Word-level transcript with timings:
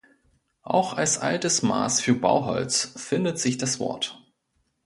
Auch 0.63 0.93
als 0.95 1.19
altes 1.19 1.61
Maß 1.61 2.01
für 2.01 2.15
Bauholz 2.15 2.91
findet 2.99 3.37
sich 3.37 3.59
das 3.59 3.79
Wort. 3.79 4.19